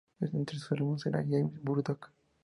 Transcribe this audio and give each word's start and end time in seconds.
Entre 0.33 0.57
sus 0.57 0.71
alumnos 0.71 1.05
era 1.05 1.19
James 1.23 1.61
Murdock. 1.61 2.09